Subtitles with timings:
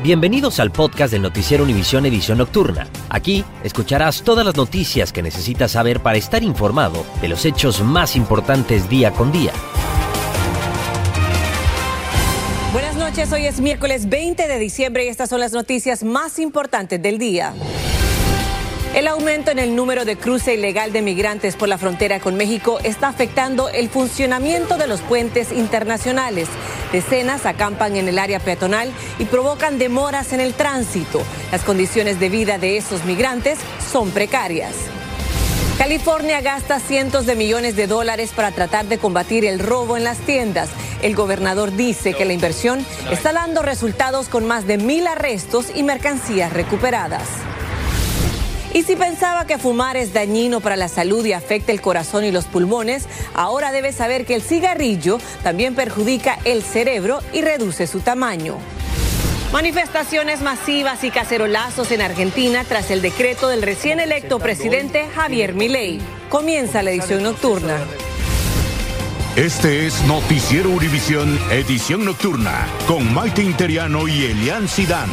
[0.00, 2.86] Bienvenidos al podcast del Noticiero Univisión Edición Nocturna.
[3.08, 8.14] Aquí escucharás todas las noticias que necesitas saber para estar informado de los hechos más
[8.14, 9.52] importantes día con día.
[12.72, 17.02] Buenas noches, hoy es miércoles 20 de diciembre y estas son las noticias más importantes
[17.02, 17.52] del día.
[18.94, 22.78] El aumento en el número de cruce ilegal de migrantes por la frontera con México
[22.82, 26.48] está afectando el funcionamiento de los puentes internacionales.
[26.90, 31.22] Decenas acampan en el área peatonal y provocan demoras en el tránsito.
[31.52, 33.58] Las condiciones de vida de esos migrantes
[33.92, 34.74] son precarias.
[35.76, 40.18] California gasta cientos de millones de dólares para tratar de combatir el robo en las
[40.18, 40.70] tiendas.
[41.02, 45.84] El gobernador dice que la inversión está dando resultados con más de mil arrestos y
[45.84, 47.47] mercancías recuperadas.
[48.78, 52.30] Y si pensaba que fumar es dañino para la salud y afecta el corazón y
[52.30, 57.98] los pulmones, ahora debe saber que el cigarrillo también perjudica el cerebro y reduce su
[57.98, 58.54] tamaño.
[59.52, 66.00] Manifestaciones masivas y cacerolazos en Argentina tras el decreto del recién electo presidente Javier Milei.
[66.28, 67.78] Comienza la edición nocturna.
[69.34, 75.08] Este es Noticiero Univisión, edición nocturna, con Maite Interiano y Elian Sidán.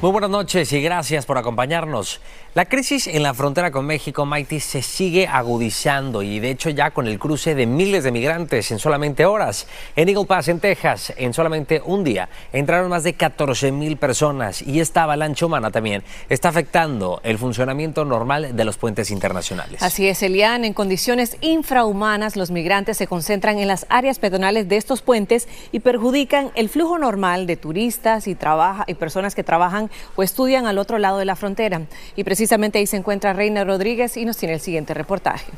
[0.00, 2.20] Muy buenas noches y gracias por acompañarnos.
[2.58, 6.90] La crisis en la frontera con México, Mighty, se sigue agudizando y de hecho ya
[6.90, 9.68] con el cruce de miles de migrantes en solamente horas.
[9.94, 14.60] En Eagle Pass, en Texas, en solamente un día, entraron más de 14 mil personas
[14.60, 19.80] y esta avalancha humana también está afectando el funcionamiento normal de los puentes internacionales.
[19.80, 24.78] Así es, Elian, en condiciones infrahumanas los migrantes se concentran en las áreas pedonales de
[24.78, 28.36] estos puentes y perjudican el flujo normal de turistas y,
[28.88, 31.82] y personas que trabajan o estudian al otro lado de la frontera.
[32.16, 32.24] Y
[32.78, 35.52] ahí se encuentra Reina Rodríguez y nos tiene el siguiente reportaje.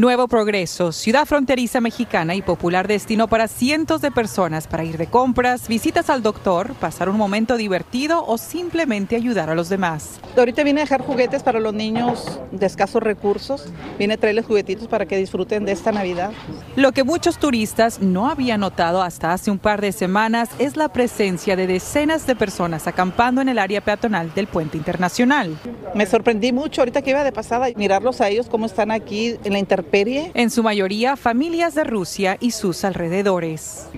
[0.00, 5.08] Nuevo Progreso, ciudad fronteriza mexicana y popular destino para cientos de personas para ir de
[5.08, 10.18] compras, visitas al doctor, pasar un momento divertido o simplemente ayudar a los demás.
[10.38, 13.66] Ahorita vine a dejar juguetes para los niños de escasos recursos,
[13.98, 16.32] vine a traerles juguetitos para que disfruten de esta Navidad.
[16.76, 20.88] Lo que muchos turistas no habían notado hasta hace un par de semanas es la
[20.88, 25.58] presencia de decenas de personas acampando en el área peatonal del puente internacional.
[25.94, 29.52] Me sorprendí mucho ahorita que iba de pasada mirarlos a ellos cómo están aquí en
[29.52, 29.58] la
[29.92, 33.88] inter en su mayoría, familias de Rusia y sus alrededores.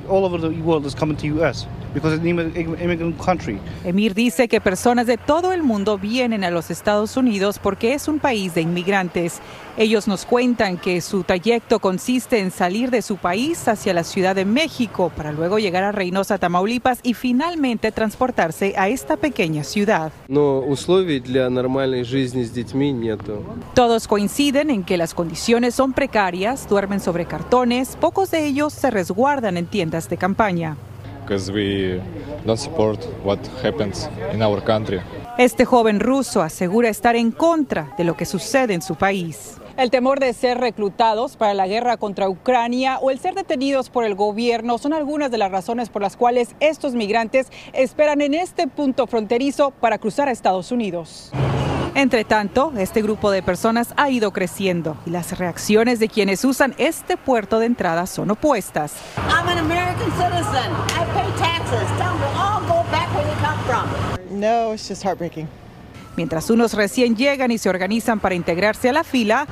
[3.85, 8.09] Emir dice que personas de todo el mundo vienen a los Estados Unidos porque es
[8.09, 9.41] un país de inmigrantes.
[9.77, 14.35] Ellos nos cuentan que su trayecto consiste en salir de su país hacia la Ciudad
[14.35, 20.13] de México para luego llegar a Reynosa, Tamaulipas y finalmente transportarse a esta pequeña ciudad.
[23.75, 28.91] Todos coinciden en que las condiciones son precarias, duermen sobre cartones, pocos de ellos se
[28.91, 30.77] resguardan en tiendas de campaña.
[35.39, 39.57] Este joven ruso asegura estar en contra de lo que sucede en su país.
[39.79, 44.05] El temor de ser reclutados para la guerra contra Ucrania o el ser detenidos por
[44.05, 48.67] el gobierno son algunas de las razones por las cuales estos migrantes esperan en este
[48.67, 51.33] punto fronterizo para cruzar a Estados Unidos.
[51.95, 56.75] Entre tanto, este grupo de personas ha ido creciendo y las reacciones de quienes usan
[56.79, 58.95] este puerto de entrada son opuestas.
[64.31, 65.47] No, it's just heartbreaking.
[66.17, 69.47] Mientras unos recién llegan y se organizan para integrarse a la fila,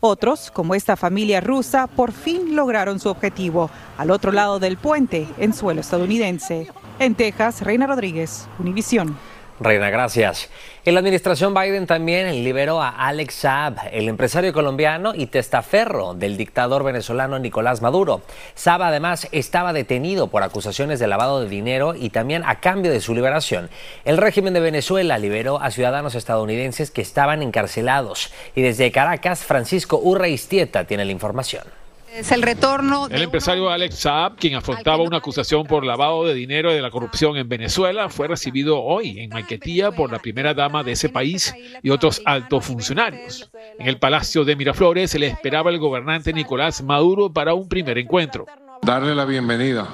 [0.00, 5.28] otros, como esta familia rusa, por fin lograron su objetivo, al otro lado del puente,
[5.38, 6.68] en suelo estadounidense.
[6.98, 9.16] En Texas, Reina Rodríguez, Univisión.
[9.62, 10.48] Reina, gracias.
[10.86, 16.38] En la administración Biden también liberó a Alex Saab, el empresario colombiano y testaferro del
[16.38, 18.22] dictador venezolano Nicolás Maduro.
[18.54, 23.02] Saab además estaba detenido por acusaciones de lavado de dinero y también a cambio de
[23.02, 23.68] su liberación.
[24.06, 28.32] El régimen de Venezuela liberó a ciudadanos estadounidenses que estaban encarcelados.
[28.54, 31.79] Y desde Caracas, Francisco Urreistieta tiene la información.
[32.12, 33.06] Es el retorno.
[33.08, 36.90] El empresario Alex Saab, quien afrontaba una acusación por lavado de dinero y de la
[36.90, 41.54] corrupción en Venezuela, fue recibido hoy en Maiquetía por la primera dama de ese país
[41.82, 43.50] y otros altos funcionarios.
[43.78, 47.96] En el Palacio de Miraflores se le esperaba el gobernante Nicolás Maduro para un primer
[47.98, 48.46] encuentro.
[48.82, 49.86] Darle la bienvenida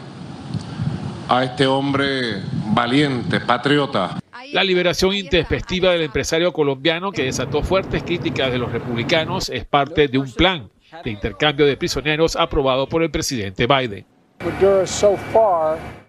[1.28, 2.40] a este hombre
[2.72, 4.18] valiente, patriota.
[4.52, 10.08] La liberación intempestiva del empresario colombiano que desató fuertes críticas de los republicanos es parte
[10.08, 10.70] de un plan
[11.04, 14.06] de intercambio de prisioneros aprobado por el presidente Biden.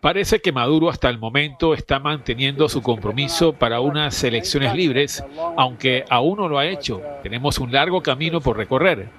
[0.01, 5.23] Parece que Maduro hasta el momento está manteniendo su compromiso para unas elecciones libres,
[5.55, 7.01] aunque aún no lo ha hecho.
[7.23, 9.09] Tenemos un largo camino por recorrer.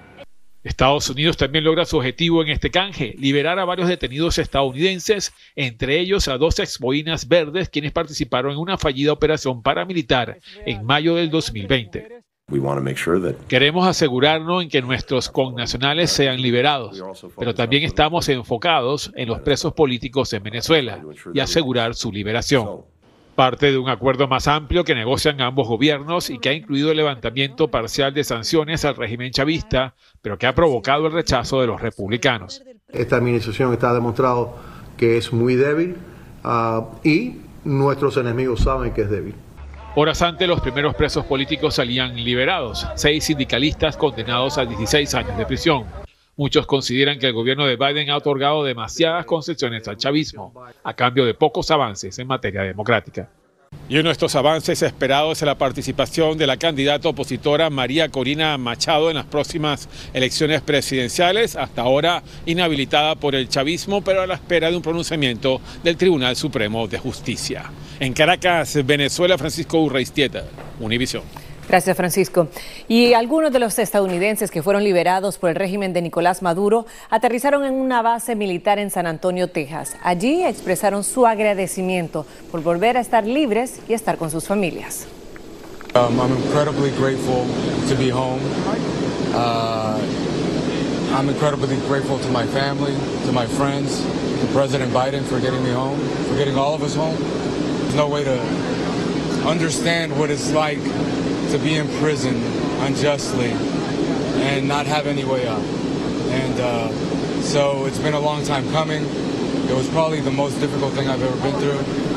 [0.63, 5.99] Estados Unidos también logra su objetivo en este canje, liberar a varios detenidos estadounidenses, entre
[5.99, 11.31] ellos a dos exboinas verdes quienes participaron en una fallida operación paramilitar en mayo del
[11.31, 12.18] 2020.
[13.47, 17.03] Queremos asegurarnos en que nuestros connacionales sean liberados,
[17.39, 20.99] pero también estamos enfocados en los presos políticos en Venezuela
[21.35, 22.83] y asegurar su liberación.
[23.35, 26.97] Parte de un acuerdo más amplio que negocian ambos gobiernos y que ha incluido el
[26.97, 31.81] levantamiento parcial de sanciones al régimen chavista, pero que ha provocado el rechazo de los
[31.81, 32.63] republicanos.
[32.89, 34.57] Esta administración está demostrado
[34.97, 35.97] que es muy débil
[36.43, 39.35] ah, y nuestros enemigos saben que es débil.
[39.95, 45.47] Horas antes, los primeros presos políticos salían liberados, seis sindicalistas condenados a 16 años de
[45.47, 45.87] prisión.
[46.37, 50.55] Muchos consideran que el gobierno de Biden ha otorgado demasiadas concesiones al chavismo,
[50.85, 53.29] a cambio de pocos avances en materia democrática.
[53.91, 58.59] Y uno de estos avances esperados es la participación de la candidata opositora María Corina
[58.59, 64.35] Machado en las próximas elecciones presidenciales, hasta ahora inhabilitada por el chavismo, pero a la
[64.35, 67.71] espera de un pronunciamiento del Tribunal Supremo de Justicia.
[67.99, 70.45] En Caracas, Venezuela, Francisco Urreistieta,
[70.81, 71.23] Univisión.
[71.69, 72.49] Gracias, Francisco.
[72.89, 77.65] Y algunos de los estadounidenses que fueron liberados por el régimen de Nicolás Maduro aterrizaron
[77.65, 79.95] en una base militar en San Antonio, Texas.
[80.03, 85.07] Allí expresaron su agradecimiento por volver a estar libres y estar con sus familias.
[85.95, 87.45] Um, I'm incredibly grateful
[87.89, 88.41] to be home.
[89.35, 89.99] Uh,
[91.15, 92.95] I'm incredibly grateful to my family,
[93.27, 94.03] to my friends,
[94.41, 95.99] to President Biden for getting me home,
[96.29, 97.17] for getting all of us home.
[97.83, 98.39] There's no way to
[99.47, 100.79] understand what it's like
[101.51, 102.37] to be in prison
[102.81, 105.63] unjustly and not have any way out.
[106.31, 109.05] And uh, so it's been a long time coming.
[109.05, 112.08] It was probably the most difficult thing I've ever been through.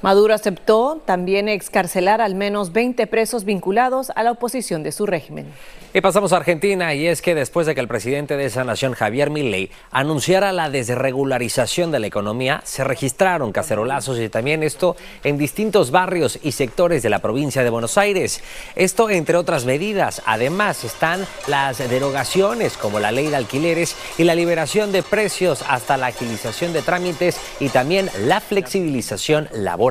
[0.00, 5.46] Maduro aceptó también excarcelar al menos 20 presos vinculados a la oposición de su régimen.
[5.92, 8.92] Y pasamos a Argentina y es que después de que el presidente de esa nación,
[8.92, 15.36] Javier Milei, anunciara la desregularización de la economía, se registraron cacerolazos y también esto en
[15.36, 18.40] distintos barrios y sectores de la provincia de Buenos Aires.
[18.76, 20.22] Esto entre otras medidas.
[20.26, 25.96] Además están las derogaciones como la ley de alquileres y la liberación de precios hasta
[25.96, 29.87] la agilización de trámites y también la flexibilización laboral.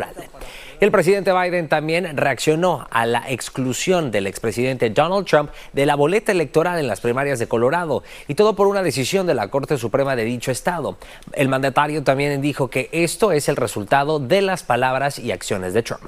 [0.79, 6.31] El presidente Biden también reaccionó a la exclusión del expresidente Donald Trump de la boleta
[6.31, 10.15] electoral en las primarias de Colorado y todo por una decisión de la Corte Suprema
[10.15, 10.97] de dicho estado.
[11.33, 15.81] El mandatario también dijo que esto es el resultado de las palabras y acciones de
[15.81, 16.03] Trump.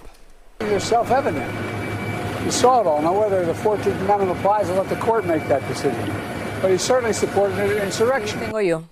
[8.39, 8.83] Tengo yo.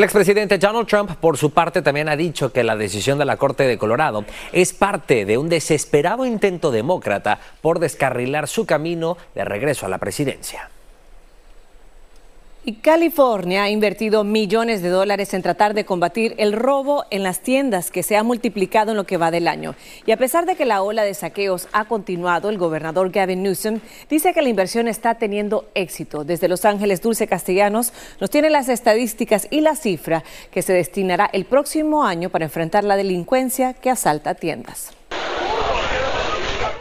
[0.00, 3.36] El expresidente Donald Trump, por su parte, también ha dicho que la decisión de la
[3.36, 9.44] Corte de Colorado es parte de un desesperado intento demócrata por descarrilar su camino de
[9.44, 10.70] regreso a la presidencia.
[12.74, 17.90] California ha invertido millones de dólares en tratar de combatir el robo en las tiendas
[17.90, 19.74] que se ha multiplicado en lo que va del año.
[20.06, 23.80] Y a pesar de que la ola de saqueos ha continuado, el gobernador Gavin Newsom
[24.08, 26.24] dice que la inversión está teniendo éxito.
[26.24, 31.30] Desde Los Ángeles, Dulce Castellanos nos tiene las estadísticas y la cifra que se destinará
[31.32, 34.99] el próximo año para enfrentar la delincuencia que asalta tiendas.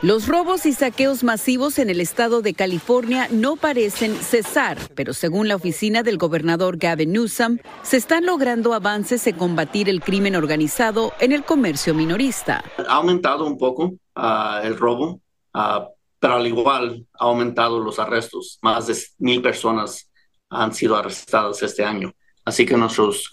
[0.02, 5.50] Los robos y saqueos masivos en el estado de California no parecen cesar, pero según
[5.50, 11.12] la oficina del gobernador Gavin Newsom, se están logrando avances en combatir el crimen organizado
[11.20, 12.64] en el comercio minorista.
[12.78, 15.20] Ha aumentado un poco ah, el robo,
[15.54, 18.58] ah, pero al igual ha aumentado los arrestos.
[18.62, 20.10] Más de mil personas
[20.50, 22.14] han sido arrestadas este año.
[22.46, 23.30] Así que nuestros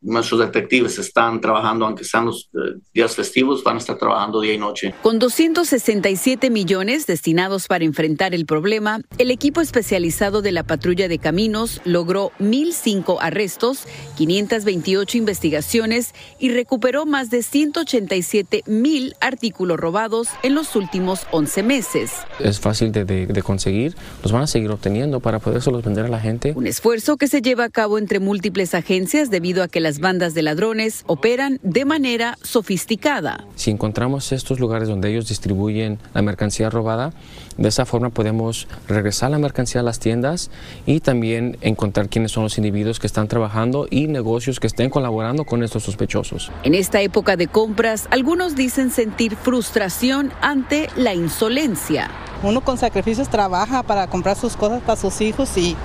[0.00, 4.54] nuestros detectives están trabajando, aunque sean los eh, días festivos, van a estar trabajando día
[4.54, 4.94] y noche.
[5.02, 11.18] Con 267 millones destinados para enfrentar el problema, el equipo especializado de la patrulla de
[11.18, 20.54] caminos logró 1.005 arrestos, 528 investigaciones y recuperó más de 187 mil artículos robados en
[20.54, 22.12] los últimos 11 meses.
[22.38, 26.52] Es fácil de, conseguir, los van a seguir obteniendo para podérselos vender a la gente.
[26.56, 30.34] Un esfuerzo que se lleva a cabo entre múltiples agencias debido a que las bandas
[30.34, 33.44] de ladrones operan de manera sofisticada.
[33.56, 37.12] Si encontramos estos lugares donde ellos distribuyen la mercancía robada,
[37.56, 40.52] de esa forma podemos regresar la mercancía a las tiendas
[40.86, 45.44] y también encontrar quiénes son los individuos que están trabajando y negocios que estén colaborando
[45.44, 46.52] con estos sospechosos.
[46.62, 52.12] En esta época de compras, algunos dicen sentir frustración ante la insolencia.
[52.44, 55.76] Uno con sacrificios trabaja para comprar sus cosas para sus hijos y,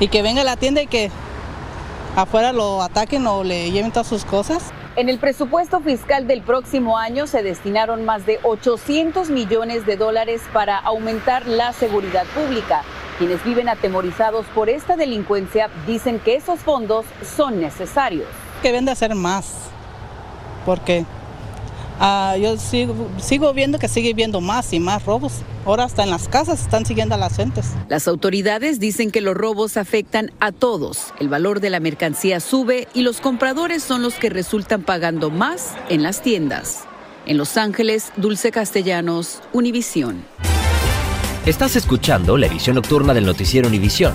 [0.00, 1.10] y que venga a la tienda y que
[2.16, 4.72] afuera lo ataquen o le lleven todas sus cosas.
[4.96, 10.40] En el presupuesto fiscal del próximo año se destinaron más de 800 millones de dólares
[10.52, 12.82] para aumentar la seguridad pública.
[13.18, 17.04] Quienes viven atemorizados por esta delincuencia dicen que esos fondos
[17.36, 18.26] son necesarios.
[18.62, 19.54] Que deben de hacer más,
[20.64, 21.04] porque
[21.98, 25.32] Ah, yo sigo, sigo viendo que sigue viendo más y más robos.
[25.64, 27.72] Ahora hasta en las casas están siguiendo a las gentes.
[27.88, 31.14] Las autoridades dicen que los robos afectan a todos.
[31.18, 35.74] El valor de la mercancía sube y los compradores son los que resultan pagando más
[35.88, 36.84] en las tiendas.
[37.24, 40.24] En Los Ángeles, Dulce Castellanos, Univisión.
[41.44, 44.14] Estás escuchando la edición nocturna del noticiero Univisión.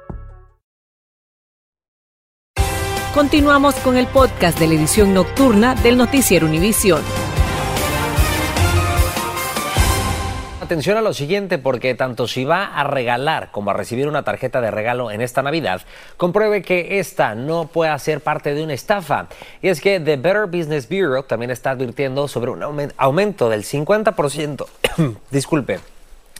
[3.13, 7.01] Continuamos con el podcast de la edición nocturna del noticiero Univisión.
[10.61, 14.61] Atención a lo siguiente porque tanto si va a regalar como a recibir una tarjeta
[14.61, 15.81] de regalo en esta Navidad,
[16.15, 19.27] compruebe que esta no puede ser parte de una estafa.
[19.61, 24.65] Y es que The Better Business Bureau también está advirtiendo sobre un aumento del 50%,
[25.31, 25.81] disculpe,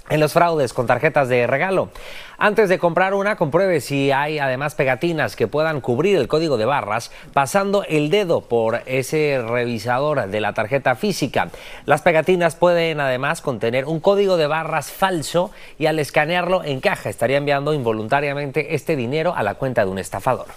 [0.10, 1.90] en los fraudes con tarjetas de regalo.
[2.38, 6.66] Antes de comprar una, compruebe si hay además pegatinas que puedan cubrir el código de
[6.66, 11.50] barras pasando el dedo por ese revisador de la tarjeta física.
[11.86, 17.10] Las pegatinas pueden además contener un código de barras falso y al escanearlo en caja
[17.10, 20.48] estaría enviando involuntariamente este dinero a la cuenta de un estafador.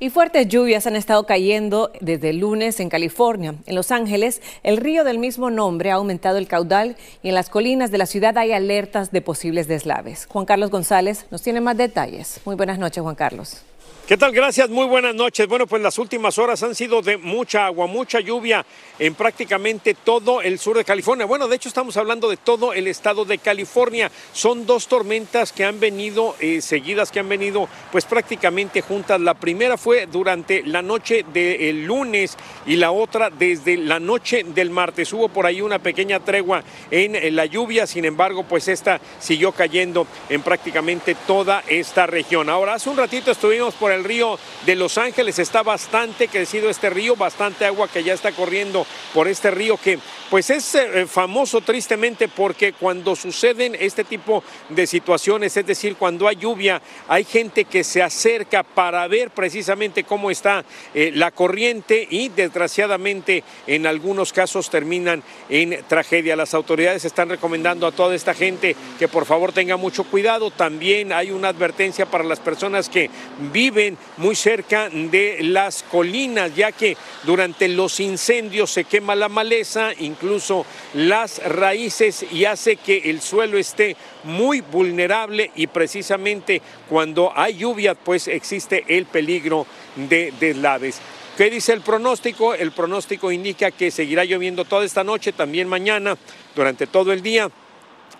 [0.00, 3.54] Y fuertes lluvias han estado cayendo desde el lunes en California.
[3.64, 7.48] En Los Ángeles, el río del mismo nombre ha aumentado el caudal y en las
[7.48, 10.26] colinas de la ciudad hay alertas de posibles deslaves.
[10.26, 12.40] Juan Carlos González nos tiene más detalles.
[12.44, 13.62] Muy buenas noches, Juan Carlos.
[14.06, 14.32] ¿Qué tal?
[14.32, 15.48] Gracias, muy buenas noches.
[15.48, 18.66] Bueno, pues las últimas horas han sido de mucha agua, mucha lluvia
[18.98, 21.24] en prácticamente todo el sur de California.
[21.24, 24.10] Bueno, de hecho estamos hablando de todo el estado de California.
[24.34, 29.22] Son dos tormentas que han venido eh, seguidas, que han venido pues prácticamente juntas.
[29.22, 34.68] La primera fue durante la noche del lunes y la otra desde la noche del
[34.68, 35.14] martes.
[35.14, 40.06] Hubo por ahí una pequeña tregua en la lluvia, sin embargo, pues esta siguió cayendo
[40.28, 42.50] en prácticamente toda esta región.
[42.50, 45.38] Ahora, hace un ratito estuvimos por el río de Los Ángeles.
[45.38, 49.98] Está bastante crecido este río, bastante agua que ya está corriendo por este río que
[50.30, 56.26] pues es eh, famoso tristemente porque cuando suceden este tipo de situaciones, es decir, cuando
[56.26, 62.06] hay lluvia, hay gente que se acerca para ver precisamente cómo está eh, la corriente
[62.10, 66.36] y desgraciadamente en algunos casos terminan en tragedia.
[66.36, 70.50] Las autoridades están recomendando a toda esta gente que por favor tenga mucho cuidado.
[70.50, 73.10] También hay una advertencia para las personas que
[73.52, 73.83] viven
[74.16, 80.66] muy cerca de las colinas, ya que durante los incendios se quema la maleza, incluso
[80.94, 87.94] las raíces y hace que el suelo esté muy vulnerable y precisamente cuando hay lluvia
[87.94, 91.00] pues existe el peligro de deslaves.
[91.36, 92.54] ¿Qué dice el pronóstico?
[92.54, 96.16] El pronóstico indica que seguirá lloviendo toda esta noche, también mañana,
[96.54, 97.50] durante todo el día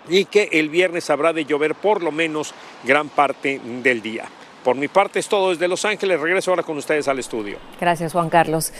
[0.08, 2.54] y que el viernes habrá de llover por lo menos
[2.84, 4.28] gran parte del día.
[4.64, 6.18] Por mi parte es todo desde Los Ángeles.
[6.18, 7.58] Regreso ahora con ustedes al estudio.
[7.78, 8.72] Gracias, Juan Carlos.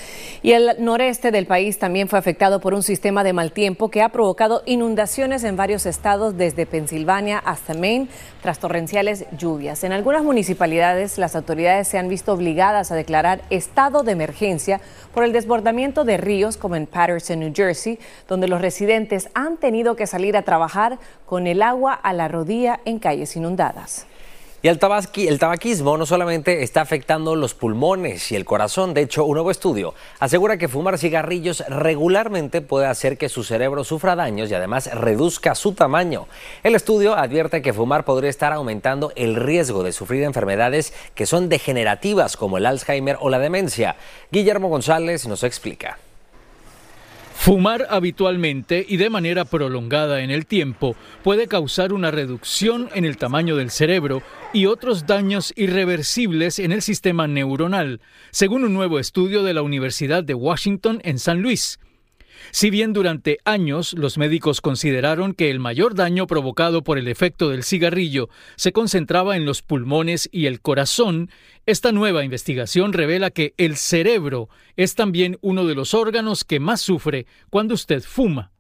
[0.43, 4.01] Y el noreste del país también fue afectado por un sistema de mal tiempo que
[4.01, 8.09] ha provocado inundaciones en varios estados, desde Pensilvania hasta Maine,
[8.41, 9.85] tras torrenciales lluvias.
[9.85, 14.81] En algunas municipalidades, las autoridades se han visto obligadas a declarar estado de emergencia
[15.13, 19.97] por el desbordamiento de ríos, como en Patterson, New Jersey, donde los residentes han tenido
[19.97, 24.07] que salir a trabajar con el agua a la rodilla en calles inundadas.
[24.65, 29.35] Y el, tabaquismo no solamente está afectando los pulmones y el corazón, de hecho, un
[29.35, 34.55] nuevo estudio asegura que fumar cigarrillos regularmente puede hacer que su cerebro sufra daños y
[34.55, 36.29] además reduzca su tamaño.
[36.63, 41.51] El estudio advierte que fumar podría estar aumentando el riesgo de sufrir enfermedades que son
[41.51, 43.97] degenerativas como el Alzheimer o la demencia.
[44.33, 45.99] Guillermo González nos explica.
[47.45, 53.19] Fumar habitualmente y de manera prolongada en el tiempo puede causar una reducción en el
[53.19, 54.23] tamaño del cerebro
[54.55, 60.25] y otros daños irreversibles en el sistema neuronal, según un nuevo estudio de la Universidad
[60.25, 61.79] de Washington en San Luis.
[62.55, 67.49] Si bien durante años los médicos consideraron que el mayor daño provocado por el efecto
[67.49, 71.31] del cigarrillo se concentraba en los pulmones y el corazón,
[71.67, 76.81] esta nueva investigación revela que el cerebro es también uno de los órganos que más
[76.81, 78.53] sufre cuando usted fuma.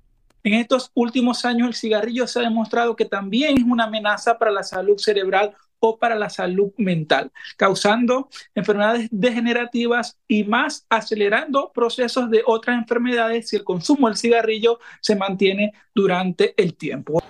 [0.42, 4.50] En estos últimos años el cigarrillo se ha demostrado que también es una amenaza para
[4.50, 5.54] la salud cerebral
[5.86, 13.50] o para la salud mental, causando enfermedades degenerativas y más acelerando procesos de otras enfermedades
[13.50, 17.22] si el consumo del cigarrillo se mantiene durante el tiempo.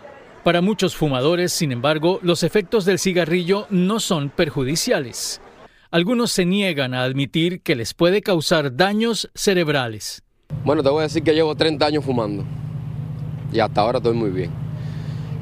[0.44, 5.40] Para muchos fumadores, sin embargo, los efectos del cigarrillo no son perjudiciales.
[5.90, 10.22] Algunos se niegan a admitir que les puede causar daños cerebrales.
[10.64, 12.44] Bueno, te voy a decir que llevo 30 años fumando
[13.52, 14.50] y hasta ahora estoy muy bien.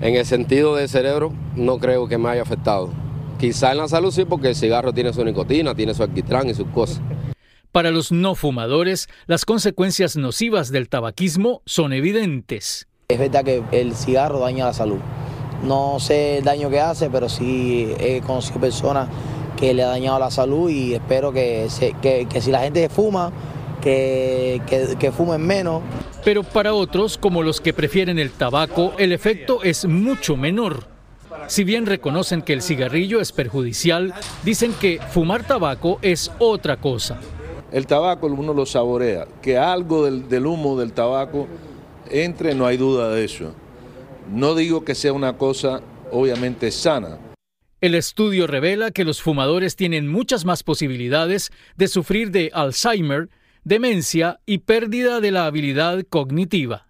[0.01, 3.02] En el sentido del cerebro, no creo que me haya afectado.
[3.43, 6.55] Quizá en la salud sí, porque el cigarro tiene su nicotina, tiene su alquitrán y
[6.55, 7.01] sus cosas.
[7.73, 12.87] Para los no fumadores, las consecuencias nocivas del tabaquismo son evidentes.
[13.09, 15.01] Es verdad que el cigarro daña la salud.
[15.65, 19.09] No sé el daño que hace, pero sí he conocido personas
[19.57, 21.67] que le ha dañado la salud y espero que,
[22.01, 23.33] que si la gente fuma,
[23.81, 24.63] que,
[25.01, 25.83] que, fumen menos.
[26.25, 30.92] Pero para otros, como los que prefieren el tabaco, el efecto es mucho menor.
[31.49, 37.19] Si bien reconocen que el cigarrillo es perjudicial, dicen que fumar tabaco es otra cosa.
[37.71, 41.49] El tabaco uno lo saborea, que algo del, del humo del tabaco
[42.11, 43.55] entre, no hay duda de eso.
[44.31, 47.19] No digo que sea una cosa obviamente sana.
[47.81, 53.29] El estudio revela que los fumadores tienen muchas más posibilidades de sufrir de Alzheimer,
[53.65, 56.87] demencia y pérdida de la habilidad cognitiva.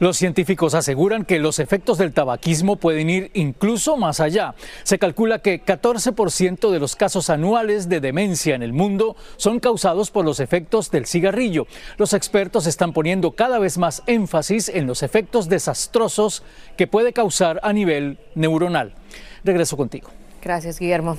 [0.00, 4.54] Los científicos aseguran que los efectos del tabaquismo pueden ir incluso más allá.
[4.82, 10.10] Se calcula que 14% de los casos anuales de demencia en el mundo son causados
[10.10, 11.66] por los efectos del cigarrillo.
[11.98, 16.44] Los expertos están poniendo cada vez más énfasis en los efectos desastrosos
[16.78, 18.94] que puede causar a nivel neuronal.
[19.44, 20.08] Regreso contigo.
[20.42, 21.18] Gracias, Guillermo.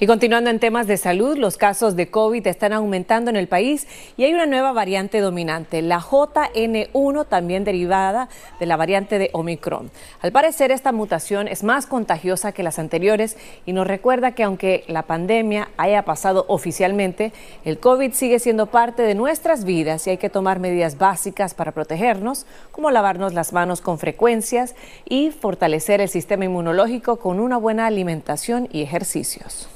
[0.00, 3.86] Y continuando en temas de salud, los casos de COVID están aumentando en el país
[4.16, 9.90] y hay una nueva variante dominante, la JN1, también derivada de la variante de Omicron.
[10.22, 14.84] Al parecer, esta mutación es más contagiosa que las anteriores y nos recuerda que aunque
[14.88, 17.32] la pandemia haya pasado oficialmente,
[17.66, 21.72] el COVID sigue siendo parte de nuestras vidas y hay que tomar medidas básicas para
[21.72, 24.74] protegernos, como lavarnos las manos con frecuencias
[25.06, 29.68] y fortalecer el sistema inmunológico con una buena alimentación y ejercicios.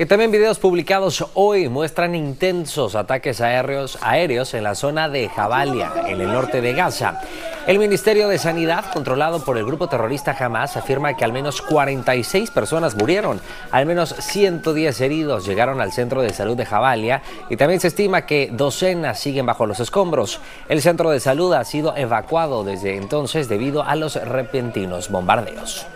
[0.00, 5.92] Y también videos publicados hoy muestran intensos ataques aéreos, aéreos en la zona de Jabalia,
[6.06, 7.20] en el norte de Gaza.
[7.66, 12.50] El Ministerio de Sanidad, controlado por el grupo terrorista Hamas, afirma que al menos 46
[12.50, 17.80] personas murieron, al menos 110 heridos llegaron al centro de salud de Jabalia y también
[17.80, 20.40] se estima que docenas siguen bajo los escombros.
[20.70, 25.86] El centro de salud ha sido evacuado desde entonces debido a los repentinos bombardeos.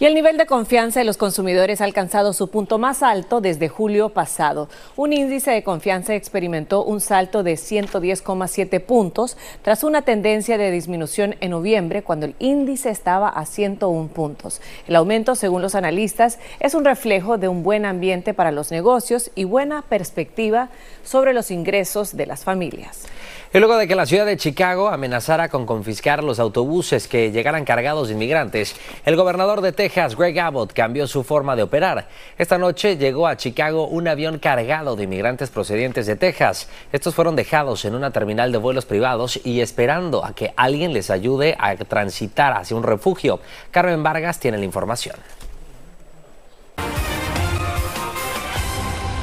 [0.00, 3.68] Y el nivel de confianza de los consumidores ha alcanzado su punto más alto desde
[3.68, 4.68] julio pasado.
[4.96, 11.36] Un índice de confianza experimentó un salto de 110,7 puntos tras una tendencia de disminución
[11.40, 14.60] en noviembre cuando el índice estaba a 101 puntos.
[14.88, 19.30] El aumento, según los analistas, es un reflejo de un buen ambiente para los negocios
[19.36, 20.70] y buena perspectiva
[21.04, 23.06] sobre los ingresos de las familias.
[23.54, 27.64] Y luego de que la ciudad de Chicago amenazara con confiscar los autobuses que llegaran
[27.64, 32.08] cargados de inmigrantes, el gobernador de Texas, Greg Abbott, cambió su forma de operar.
[32.36, 36.68] Esta noche llegó a Chicago un avión cargado de inmigrantes procedentes de Texas.
[36.92, 41.10] Estos fueron dejados en una terminal de vuelos privados y esperando a que alguien les
[41.10, 43.38] ayude a transitar hacia un refugio.
[43.70, 45.14] Carmen Vargas tiene la información.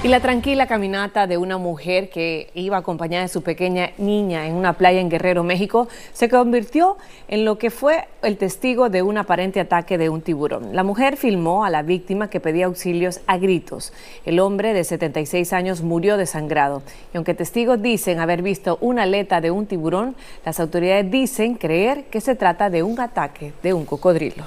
[0.04, 4.56] Y la tranquila caminata de una mujer que iba acompañada de su pequeña niña en
[4.56, 9.20] una playa en Guerrero, México, se convirtió en lo que fue el testigo de un
[9.20, 10.76] aparente ataque de un tiburón.
[10.76, 13.94] La mujer filmó a la víctima que pedía auxilios a gritos.
[14.26, 16.82] El hombre de 76 años murió desangrado.
[17.14, 22.06] Y aunque testigos dicen haber visto una aleta de un tiburón, las autoridades dicen creer
[22.06, 24.46] que se trata de un ataque de un cocodrilo.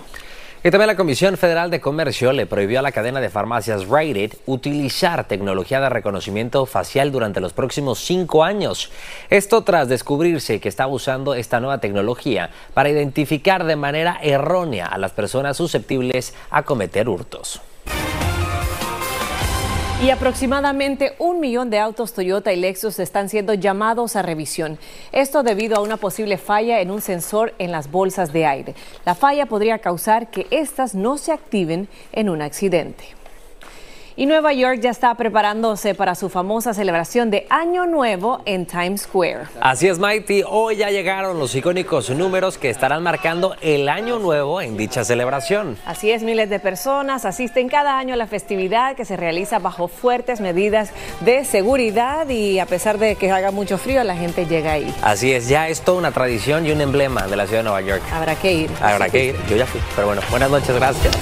[0.66, 4.32] Y también la Comisión Federal de Comercio le prohibió a la cadena de farmacias Rated
[4.46, 8.90] utilizar tecnología de reconocimiento facial durante los próximos cinco años.
[9.28, 14.96] Esto tras descubrirse que estaba usando esta nueva tecnología para identificar de manera errónea a
[14.96, 17.60] las personas susceptibles a cometer hurtos.
[20.04, 24.78] Y aproximadamente un millón de autos Toyota y Lexus están siendo llamados a revisión.
[25.12, 28.74] Esto debido a una posible falla en un sensor en las bolsas de aire.
[29.06, 33.04] La falla podría causar que éstas no se activen en un accidente.
[34.16, 39.02] Y Nueva York ya está preparándose para su famosa celebración de Año Nuevo en Times
[39.02, 39.46] Square.
[39.60, 40.44] Así es, Mighty.
[40.46, 45.76] Hoy ya llegaron los icónicos números que estarán marcando el Año Nuevo en dicha celebración.
[45.84, 49.88] Así es, miles de personas asisten cada año a la festividad que se realiza bajo
[49.88, 50.90] fuertes medidas
[51.22, 54.94] de seguridad y a pesar de que haga mucho frío, la gente llega ahí.
[55.02, 57.80] Así es, ya es toda una tradición y un emblema de la ciudad de Nueva
[57.80, 58.02] York.
[58.12, 58.70] Habrá que ir.
[58.80, 59.36] Habrá que ir.
[59.50, 59.80] Yo ya fui.
[59.96, 61.18] Pero bueno, buenas noches, gracias.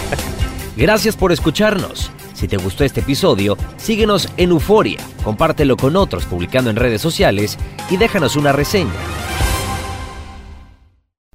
[0.76, 2.10] Gracias por escucharnos.
[2.42, 7.56] Si te gustó este episodio, síguenos en Euforia, compártelo con otros publicando en redes sociales
[7.88, 8.90] y déjanos una reseña.